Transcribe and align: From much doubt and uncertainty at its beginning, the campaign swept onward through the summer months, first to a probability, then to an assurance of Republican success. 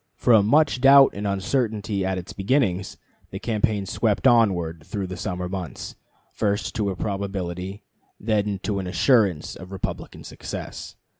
From 0.15 0.47
much 0.47 0.81
doubt 0.81 1.11
and 1.13 1.27
uncertainty 1.27 2.03
at 2.03 2.17
its 2.17 2.33
beginning, 2.33 2.83
the 3.29 3.37
campaign 3.37 3.85
swept 3.85 4.25
onward 4.25 4.81
through 4.83 5.05
the 5.05 5.15
summer 5.15 5.47
months, 5.47 5.93
first 6.33 6.73
to 6.77 6.89
a 6.89 6.95
probability, 6.95 7.83
then 8.19 8.57
to 8.63 8.79
an 8.79 8.87
assurance 8.87 9.55
of 9.55 9.71
Republican 9.71 10.23
success. 10.23 10.95